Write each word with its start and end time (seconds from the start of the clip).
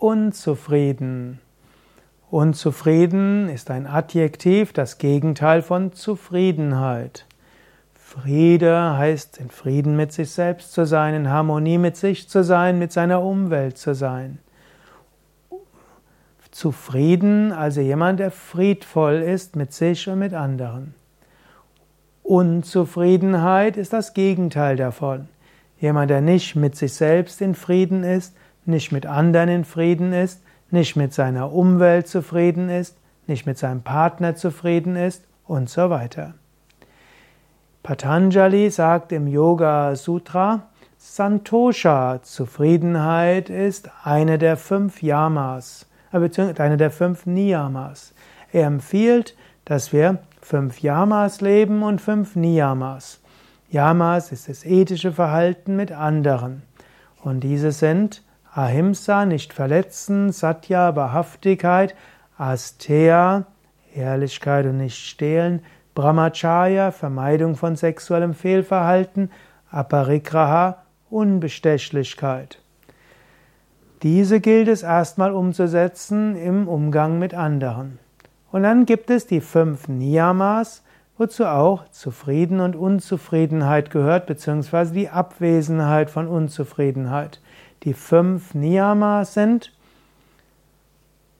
unzufrieden. 0.00 1.40
Unzufrieden 2.30 3.48
ist 3.48 3.70
ein 3.70 3.86
Adjektiv, 3.86 4.72
das 4.72 4.98
Gegenteil 4.98 5.62
von 5.62 5.92
Zufriedenheit. 5.92 7.26
Friede 7.94 8.96
heißt, 8.96 9.38
in 9.38 9.50
Frieden 9.50 9.96
mit 9.96 10.12
sich 10.12 10.30
selbst 10.30 10.72
zu 10.72 10.86
sein, 10.86 11.14
in 11.14 11.28
Harmonie 11.28 11.78
mit 11.78 11.96
sich 11.96 12.28
zu 12.28 12.42
sein, 12.42 12.78
mit 12.78 12.92
seiner 12.92 13.22
Umwelt 13.22 13.78
zu 13.78 13.94
sein. 13.94 14.38
Zufrieden, 16.50 17.52
also 17.52 17.80
jemand, 17.80 18.18
der 18.18 18.32
friedvoll 18.32 19.16
ist 19.22 19.54
mit 19.54 19.72
sich 19.72 20.08
und 20.08 20.18
mit 20.18 20.34
anderen. 20.34 20.94
Unzufriedenheit 22.24 23.76
ist 23.76 23.92
das 23.92 24.14
Gegenteil 24.14 24.76
davon. 24.76 25.28
Jemand, 25.78 26.10
der 26.10 26.20
nicht 26.20 26.56
mit 26.56 26.74
sich 26.76 26.92
selbst 26.94 27.40
in 27.40 27.54
Frieden 27.54 28.02
ist, 28.02 28.34
nicht 28.70 28.92
mit 28.92 29.06
anderen 29.06 29.48
in 29.48 29.64
Frieden 29.64 30.12
ist, 30.12 30.42
nicht 30.70 30.96
mit 30.96 31.12
seiner 31.12 31.52
Umwelt 31.52 32.08
zufrieden 32.08 32.68
ist, 32.68 32.96
nicht 33.26 33.46
mit 33.46 33.58
seinem 33.58 33.82
Partner 33.82 34.34
zufrieden 34.34 34.96
ist 34.96 35.24
und 35.46 35.68
so 35.68 35.90
weiter. 35.90 36.34
Patanjali 37.82 38.70
sagt 38.70 39.12
im 39.12 39.26
Yoga 39.26 39.96
Sutra, 39.96 40.62
Santosha, 40.98 42.20
Zufriedenheit 42.22 43.48
ist 43.48 43.90
eine 44.04 44.36
der 44.36 44.58
fünf 44.58 45.02
Yamas, 45.02 45.86
äh, 46.12 46.18
beziehungsweise 46.18 46.62
eine 46.62 46.76
der 46.76 46.90
fünf 46.90 47.24
Niyamas. 47.24 48.12
Er 48.52 48.66
empfiehlt, 48.66 49.34
dass 49.64 49.94
wir 49.94 50.18
fünf 50.42 50.80
Yamas 50.82 51.40
leben 51.40 51.82
und 51.82 52.02
fünf 52.02 52.36
Niyamas. 52.36 53.20
Yamas 53.70 54.30
ist 54.30 54.48
das 54.48 54.66
ethische 54.66 55.12
Verhalten 55.12 55.74
mit 55.74 55.90
anderen. 55.90 56.62
Und 57.22 57.40
diese 57.40 57.72
sind 57.72 58.22
Ahimsa, 58.52 59.26
nicht 59.26 59.52
verletzen, 59.52 60.32
Satya, 60.32 60.96
Wahrhaftigkeit, 60.96 61.94
Asteya, 62.36 63.46
Ehrlichkeit 63.94 64.66
und 64.66 64.78
nicht 64.78 64.98
stehlen, 64.98 65.62
Brahmacharya, 65.94 66.90
Vermeidung 66.90 67.56
von 67.56 67.76
sexuellem 67.76 68.34
Fehlverhalten, 68.34 69.30
Aparigraha, 69.70 70.82
Unbestechlichkeit. 71.10 72.60
Diese 74.02 74.40
gilt 74.40 74.68
es 74.68 74.82
erstmal 74.82 75.32
umzusetzen 75.32 76.34
im 76.36 76.68
Umgang 76.68 77.18
mit 77.18 77.34
anderen. 77.34 77.98
Und 78.50 78.62
dann 78.62 78.86
gibt 78.86 79.10
es 79.10 79.26
die 79.26 79.40
fünf 79.40 79.88
Niyamas, 79.88 80.82
wozu 81.18 81.44
auch 81.44 81.86
Zufrieden 81.90 82.60
und 82.60 82.74
Unzufriedenheit 82.74 83.90
gehört, 83.90 84.26
beziehungsweise 84.26 84.94
die 84.94 85.10
Abwesenheit 85.10 86.08
von 86.08 86.26
Unzufriedenheit. 86.26 87.40
Die 87.84 87.94
fünf 87.94 88.54
Niyamas 88.54 89.34
sind 89.34 89.72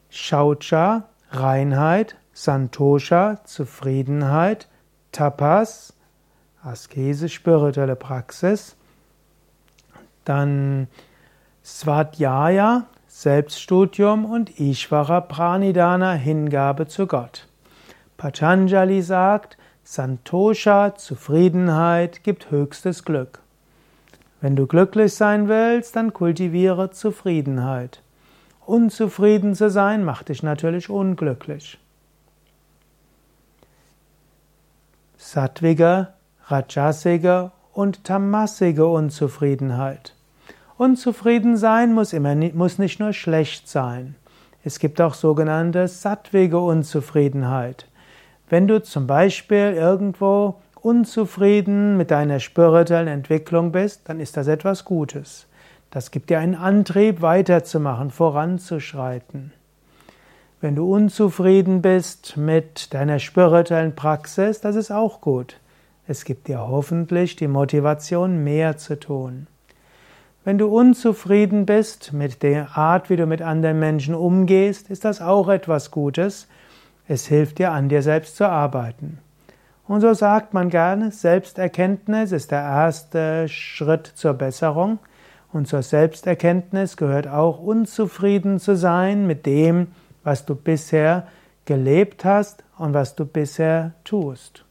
Shaucha, 0.09 1.05
Reinheit, 1.31 2.17
Santosha, 2.33 3.45
Zufriedenheit, 3.45 4.67
Tapas, 5.13 5.93
Askese, 6.63 7.29
spirituelle 7.29 7.97
Praxis, 7.97 8.77
dann 10.25 10.89
Svadhyaya, 11.63 12.87
Selbststudium 13.07 14.25
und 14.25 14.59
Ishvara 14.59 15.21
Pranidhana, 15.21 16.13
Hingabe 16.13 16.87
zu 16.87 17.07
Gott. 17.07 17.49
Patanjali 18.17 19.03
sagt, 19.03 19.59
Santosha, 19.85 20.95
Zufriedenheit, 20.95 22.23
gibt 22.23 22.51
höchstes 22.51 23.05
Glück. 23.05 23.41
Wenn 24.41 24.57
du 24.57 24.67
glücklich 24.67 25.15
sein 25.15 25.49
willst, 25.49 25.97
dann 25.97 26.13
kultiviere 26.13 26.91
Zufriedenheit. 26.91 28.03
Unzufrieden 28.65 29.55
zu 29.55 29.69
sein 29.69 30.05
macht 30.05 30.29
dich 30.29 30.43
natürlich 30.43 30.89
unglücklich. 30.89 31.79
Sattwige, 35.19 36.09
Rajasige 36.47 37.53
und 37.73 38.05
tamasige 38.05 38.87
Unzufriedenheit. 38.87 40.15
Unzufrieden 40.79 41.57
sein 41.59 41.93
muss, 41.93 42.15
immer, 42.15 42.35
muss 42.35 42.79
nicht 42.79 43.01
nur 43.01 43.13
schlecht 43.13 43.69
sein. 43.69 44.15
Es 44.65 44.79
gibt 44.79 45.01
auch 45.01 45.15
sogenannte 45.15 45.87
sattwige 45.89 46.59
Unzufriedenheit. 46.59 47.87
Wenn 48.49 48.67
du 48.67 48.83
zum 48.83 49.07
Beispiel 49.07 49.75
irgendwo 49.75 50.57
unzufrieden 50.85 51.97
mit 51.97 52.11
deiner 52.11 52.41
spirituellen 52.41 53.09
Entwicklung 53.09 53.73
bist, 53.73 54.09
dann 54.09 54.21
ist 54.21 54.37
das 54.37 54.49
etwas 54.49 54.85
Gutes. 54.85 55.47
Das 55.91 56.11
gibt 56.11 56.31
dir 56.31 56.39
einen 56.39 56.55
Antrieb, 56.55 57.21
weiterzumachen, 57.21 58.11
voranzuschreiten. 58.11 59.53
Wenn 60.61 60.77
du 60.77 60.93
unzufrieden 60.93 61.81
bist 61.81 62.37
mit 62.37 62.93
deiner 62.93 63.19
spirituellen 63.19 63.95
Praxis, 63.95 64.61
das 64.61 64.77
ist 64.77 64.91
auch 64.91 65.21
gut. 65.21 65.59
Es 66.07 66.25
gibt 66.25 66.49
dir 66.49 66.61
hoffentlich 66.61 67.37
die 67.37 67.49
Motivation, 67.49 68.45
mehr 68.45 68.77
zu 68.77 68.99
tun. 68.99 69.47
Wenn 70.45 70.59
du 70.59 70.69
unzufrieden 70.69 71.67
bist 71.67 72.13
mit 72.13 72.43
der 72.43 72.77
Art, 72.77 73.11
wie 73.11 73.17
du 73.17 73.27
mit 73.27 73.43
anderen 73.43 73.79
Menschen 73.79 74.15
umgehst, 74.15 74.91
ist 74.91 75.05
das 75.05 75.21
auch 75.21 75.49
etwas 75.49 75.91
Gutes. 75.91 76.49
Es 77.09 77.27
hilft 77.27 77.59
dir, 77.59 77.73
an 77.73 77.89
dir 77.89 78.03
selbst 78.03 78.37
zu 78.37 78.49
arbeiten. 78.49 79.19
Und 79.91 80.03
so 80.03 80.15
sagt 80.15 80.55
man 80.55 80.71
gerne, 80.71 81.11
Selbsterkenntnis 81.11 82.31
ist 82.31 82.53
der 82.53 82.61
erste 82.61 83.49
Schritt 83.49 84.07
zur 84.07 84.35
Besserung. 84.35 85.01
Und 85.53 85.67
zur 85.67 85.83
Selbsterkenntnis 85.83 86.97
gehört 86.97 87.27
auch 87.27 87.59
unzufrieden 87.59 88.61
zu 88.61 88.77
sein 88.77 89.27
mit 89.27 89.47
dem, 89.47 89.89
was 90.23 90.47
du 90.47 90.55
bisher 90.55 91.27
gelebt 91.65 92.25
hast 92.25 92.63
und 92.79 92.95
was 92.95 93.17
du 93.17 93.25
bisher 93.25 93.91
tust. 94.05 94.65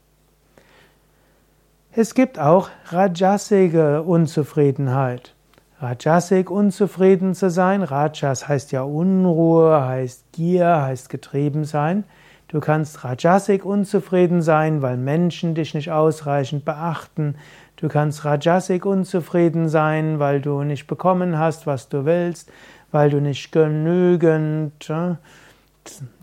Es 1.91 2.13
gibt 2.13 2.40
auch 2.40 2.69
rajasige 2.86 4.03
Unzufriedenheit. 4.03 5.36
Rajasig 5.81 6.50
unzufrieden 6.50 7.36
zu 7.36 7.50
sein, 7.50 7.84
Rajas 7.84 8.47
heißt 8.47 8.72
ja 8.72 8.84
Unruhe, 8.84 9.86
heißt 9.86 10.31
Gier, 10.31 10.81
heißt 10.81 11.09
getrieben 11.09 11.66
sein. 11.66 12.06
Du 12.50 12.60
kannst 12.60 13.04
Rajasik 13.04 13.64
unzufrieden 13.64 14.42
sein, 14.42 14.82
weil 14.82 14.98
Menschen 14.98 15.54
dich 15.54 15.76
nicht 15.76 15.92
ausreichend 15.92 16.66
beachten. 16.66 17.36
Du 17.76 17.88
kannst 17.90 18.26
Rajasik 18.26 18.88
unzufrieden 18.88 19.70
sein, 19.70 20.18
weil 20.18 20.42
du 20.42 20.64
nicht 20.64 20.88
bekommen 20.88 21.38
hast, 21.38 21.68
was 21.68 21.90
du 21.90 22.06
willst, 22.06 22.52
weil 22.92 23.12
du 23.12 23.22
nicht 23.22 23.52
genügend, 23.52 24.90
äh, 24.90 25.14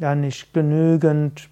ja, 0.00 0.14
nicht 0.16 0.52
genügend 0.52 1.48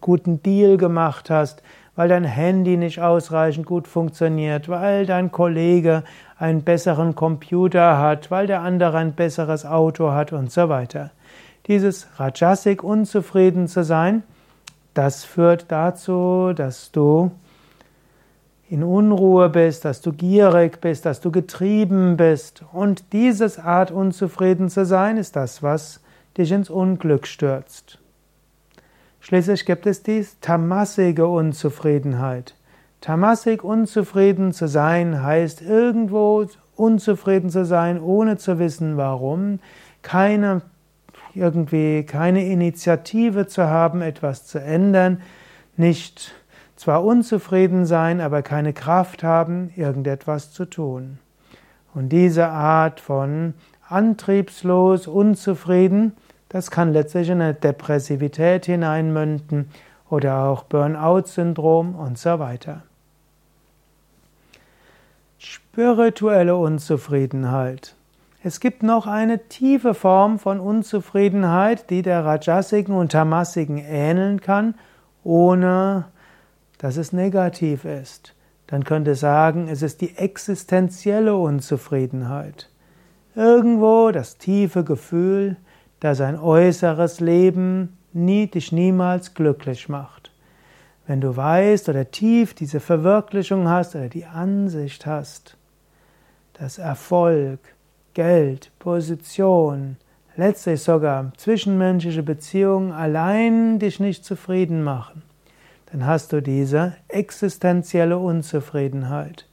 guten 0.00 0.42
Deal 0.42 0.76
gemacht 0.76 1.30
hast, 1.30 1.62
weil 1.94 2.08
dein 2.08 2.24
Handy 2.24 2.76
nicht 2.76 3.00
ausreichend 3.00 3.64
gut 3.64 3.86
funktioniert, 3.86 4.68
weil 4.68 5.06
dein 5.06 5.30
Kollege 5.30 6.02
einen 6.36 6.62
besseren 6.62 7.14
Computer 7.14 7.96
hat, 7.98 8.32
weil 8.32 8.48
der 8.48 8.62
andere 8.62 8.98
ein 8.98 9.12
besseres 9.12 9.64
Auto 9.64 10.10
hat 10.10 10.32
und 10.32 10.50
so 10.50 10.68
weiter. 10.68 11.12
Dieses 11.66 12.08
Rajasik 12.18 12.82
unzufrieden 12.82 13.68
zu 13.68 13.84
sein, 13.84 14.22
das 14.94 15.24
führt 15.24 15.66
dazu, 15.68 16.52
dass 16.54 16.90
du 16.90 17.30
in 18.68 18.82
Unruhe 18.82 19.48
bist, 19.48 19.84
dass 19.84 20.00
du 20.00 20.12
gierig 20.12 20.80
bist, 20.80 21.04
dass 21.04 21.20
du 21.20 21.30
getrieben 21.30 22.16
bist. 22.16 22.64
Und 22.72 23.12
dieses 23.12 23.58
Art 23.58 23.90
unzufrieden 23.90 24.70
zu 24.70 24.86
sein, 24.86 25.18
ist 25.18 25.36
das, 25.36 25.62
was 25.62 26.00
dich 26.36 26.50
ins 26.52 26.70
Unglück 26.70 27.26
stürzt. 27.26 27.98
Schließlich 29.20 29.66
gibt 29.66 29.86
es 29.86 30.02
die 30.02 30.26
tamasige 30.40 31.28
Unzufriedenheit. 31.28 32.54
Tamasig 33.00 33.62
unzufrieden 33.62 34.52
zu 34.52 34.66
sein 34.68 35.22
heißt 35.22 35.62
irgendwo 35.62 36.46
unzufrieden 36.74 37.50
zu 37.50 37.64
sein, 37.64 38.00
ohne 38.00 38.36
zu 38.36 38.58
wissen 38.58 38.96
warum, 38.96 39.60
keine 40.02 40.62
irgendwie 41.34 42.04
keine 42.04 42.44
Initiative 42.44 43.46
zu 43.46 43.68
haben, 43.68 44.02
etwas 44.02 44.46
zu 44.46 44.60
ändern, 44.60 45.22
nicht 45.76 46.34
zwar 46.76 47.04
unzufrieden 47.04 47.86
sein, 47.86 48.20
aber 48.20 48.42
keine 48.42 48.72
Kraft 48.72 49.22
haben, 49.22 49.70
irgendetwas 49.76 50.52
zu 50.52 50.64
tun. 50.64 51.18
Und 51.94 52.10
diese 52.10 52.48
Art 52.48 53.00
von 53.00 53.54
antriebslos, 53.88 55.06
unzufrieden, 55.06 56.12
das 56.48 56.70
kann 56.70 56.92
letztlich 56.92 57.28
in 57.28 57.40
eine 57.40 57.54
Depressivität 57.54 58.66
hineinmünden 58.66 59.70
oder 60.10 60.44
auch 60.44 60.64
Burnout-Syndrom 60.64 61.94
und 61.94 62.18
so 62.18 62.38
weiter. 62.38 62.82
Spirituelle 65.38 66.56
Unzufriedenheit. 66.56 67.94
Es 68.44 68.58
gibt 68.58 68.82
noch 68.82 69.06
eine 69.06 69.46
tiefe 69.46 69.94
Form 69.94 70.40
von 70.40 70.58
Unzufriedenheit, 70.58 71.90
die 71.90 72.02
der 72.02 72.24
Rajasigen 72.24 72.94
und 72.96 73.12
Tamasigen 73.12 73.78
ähneln 73.78 74.40
kann, 74.40 74.74
ohne 75.22 76.06
dass 76.78 76.96
es 76.96 77.12
negativ 77.12 77.84
ist. 77.84 78.34
Dann 78.66 78.82
könnte 78.82 79.14
sagen, 79.14 79.68
es 79.68 79.82
ist 79.82 80.00
die 80.00 80.16
existenzielle 80.16 81.36
Unzufriedenheit. 81.36 82.68
Irgendwo 83.36 84.10
das 84.10 84.38
tiefe 84.38 84.82
Gefühl, 84.82 85.56
dass 86.00 86.20
ein 86.20 86.36
äußeres 86.36 87.20
Leben 87.20 87.96
nie, 88.12 88.48
dich 88.48 88.72
niemals 88.72 89.34
glücklich 89.34 89.88
macht. 89.88 90.32
Wenn 91.06 91.20
du 91.20 91.36
weißt 91.36 91.88
oder 91.88 92.10
tief 92.10 92.54
diese 92.54 92.80
Verwirklichung 92.80 93.68
hast 93.68 93.94
oder 93.94 94.08
die 94.08 94.26
Ansicht 94.26 95.06
hast, 95.06 95.56
dass 96.54 96.78
Erfolg, 96.78 97.60
Geld, 98.14 98.70
Position, 98.78 99.96
letztlich 100.36 100.82
sogar 100.82 101.32
zwischenmenschliche 101.38 102.22
Beziehungen 102.22 102.92
allein 102.92 103.78
dich 103.78 104.00
nicht 104.00 104.24
zufrieden 104.24 104.82
machen, 104.82 105.22
dann 105.90 106.04
hast 106.06 106.32
du 106.32 106.42
diese 106.42 106.94
existenzielle 107.08 108.18
Unzufriedenheit. 108.18 109.48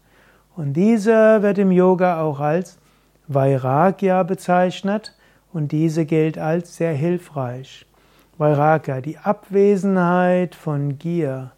Und 0.57 0.73
diese 0.73 1.41
wird 1.41 1.57
im 1.57 1.71
Yoga 1.71 2.21
auch 2.21 2.41
als 2.41 2.79
Vairagya 3.27 4.23
bezeichnet 4.23 5.15
und 5.53 5.71
diese 5.71 6.05
gilt 6.05 6.37
als 6.37 6.75
sehr 6.75 6.93
hilfreich. 6.93 7.85
Vairagya, 8.37 8.99
die 8.99 9.17
Abwesenheit 9.17 10.55
von 10.55 10.97
Gier 10.97 11.51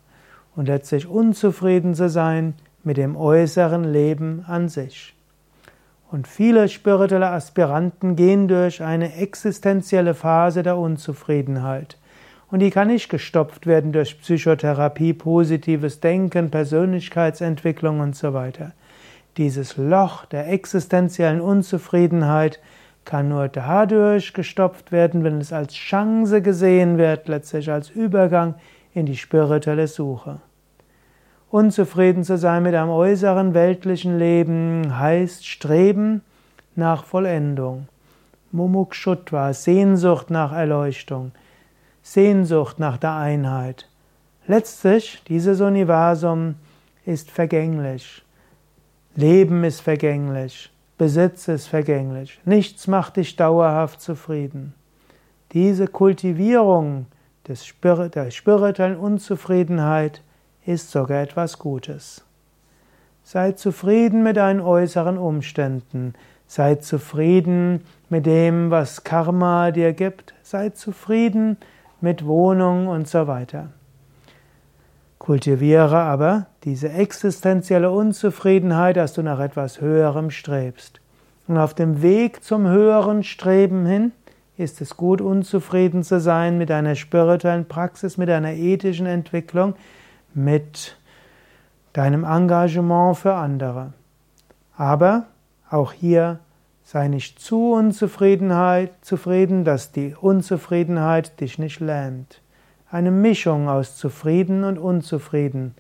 und 0.56 0.68
letztlich 0.68 1.08
unzufrieden 1.08 1.96
zu 1.96 2.10
sein 2.10 2.54
mit 2.84 2.98
dem 2.98 3.16
äußeren 3.16 3.86
Leben 3.86 4.44
an 4.48 4.70
sich. 4.70 5.16
Und 6.12 6.28
viele 6.28 6.68
spirituelle 6.68 7.30
Aspiranten 7.30 8.18
gehen 8.18 8.50
durch 8.50 8.84
eine 8.84 9.16
existenzielle 9.16 10.14
Phase 10.14 10.62
der 10.62 10.76
Unzufriedenheit. 10.76 11.98
Und 12.50 12.60
die 12.60 12.70
kann 12.70 12.90
nicht 12.90 13.08
gestopft 13.08 13.66
werden 13.66 13.94
durch 13.94 14.20
Psychotherapie, 14.20 15.14
positives 15.14 16.02
Denken, 16.02 16.52
Persönlichkeitsentwicklung 16.52 18.02
und 18.02 18.18
so 18.18 18.34
weiter. 18.34 18.74
Dieses 19.38 19.78
Loch 19.78 20.26
der 20.26 20.52
existenziellen 20.52 21.40
Unzufriedenheit 21.40 22.60
kann 23.06 23.30
nur 23.30 23.48
dadurch 23.48 24.34
gestopft 24.34 24.92
werden, 24.92 25.24
wenn 25.24 25.40
es 25.40 25.54
als 25.54 25.74
Chance 25.74 26.42
gesehen 26.42 26.98
wird, 26.98 27.30
letztlich 27.30 27.72
als 27.72 27.90
Übergang 27.90 28.56
in 28.94 29.06
die 29.06 29.16
spirituelle 29.16 29.88
Suche. 29.88 30.42
Unzufrieden 31.52 32.24
zu 32.24 32.38
sein 32.38 32.64
mit 32.64 32.74
einem 32.74 32.92
äußeren 32.92 33.54
weltlichen 33.54 34.18
Leben 34.18 34.98
heißt 34.98 35.46
Streben 35.46 36.22
nach 36.78 37.04
Vollendung. 37.04 37.90
Mumukshutva, 38.54 39.52
Sehnsucht 39.52 40.30
nach 40.30 40.54
Erleuchtung, 40.54 41.34
Sehnsucht 42.04 42.80
nach 42.80 42.96
der 42.96 43.16
Einheit. 43.16 43.90
Letztlich, 44.48 45.24
dieses 45.28 45.60
Universum 45.60 46.56
ist 47.06 47.30
vergänglich. 47.30 48.24
Leben 49.16 49.66
ist 49.66 49.82
vergänglich. 49.82 50.72
Besitz 50.98 51.50
ist 51.50 51.68
vergänglich. 51.68 52.40
Nichts 52.46 52.88
macht 52.88 53.18
dich 53.18 53.36
dauerhaft 53.36 54.00
zufrieden. 54.00 54.74
Diese 55.52 55.88
Kultivierung 55.88 57.08
der 57.46 57.56
spirituellen 58.32 58.98
Unzufriedenheit 58.98 60.22
ist 60.66 60.92
sogar 60.92 61.22
etwas 61.22 61.60
Gutes. 61.60 62.24
Sei 63.24 63.52
zufrieden 63.54 64.24
mit 64.24 64.38
deinen 64.38 64.62
äußeren 64.62 65.18
Umständen. 65.18 66.14
Sei 66.48 66.76
zufrieden 66.76 67.82
mit 68.10 68.26
dem, 68.26 68.72
was 68.72 69.04
Karma 69.04 69.72
dir 69.72 69.94
gibt. 69.94 70.34
Sei 70.42 70.70
zufrieden 70.70 71.58
mit 72.02 72.26
Wohnung 72.26 72.88
und 72.88 73.08
so 73.08 73.28
weiter. 73.28 73.70
Kultiviere 75.20 75.98
aber 75.98 76.48
diese 76.64 76.90
existenzielle 76.90 77.92
Unzufriedenheit, 77.92 78.98
dass 78.98 79.14
du 79.14 79.22
nach 79.22 79.40
etwas 79.40 79.80
Höherem 79.80 80.32
strebst. 80.32 81.00
Und 81.48 81.58
auf 81.58 81.74
dem 81.74 82.02
Weg 82.02 82.44
zum 82.44 82.68
höheren 82.68 83.24
Streben 83.24 83.86
hin 83.86 84.14
ist 84.58 84.82
es 84.82 84.98
gut, 84.98 85.22
unzufrieden 85.22 86.04
zu 86.04 86.20
sein 86.20 86.58
mit 86.58 86.70
deiner 86.70 86.96
spirituellen 86.96 87.68
Praxis, 87.68 88.18
mit 88.18 88.30
deiner 88.30 88.54
ethischen 88.54 89.06
Entwicklung, 89.06 89.76
mit 90.34 90.98
deinem 91.94 92.24
Engagement 92.24 93.18
für 93.18 93.34
andere. 93.34 93.94
Aber 94.78 95.28
auch 95.70 95.94
hier 95.94 96.40
sei 96.84 97.08
nicht 97.08 97.40
zu 97.40 97.74
Unzufriedenheit 97.74 98.92
zufrieden, 99.02 99.64
dass 99.64 99.92
die 99.92 100.16
Unzufriedenheit 100.20 101.40
dich 101.40 101.58
nicht 101.58 101.80
lähmt. 101.80 102.42
Eine 102.90 103.12
Mischung 103.12 103.70
aus 103.70 103.96
zufrieden 103.96 104.64
und 104.64 104.78
unzufrieden 104.78 105.76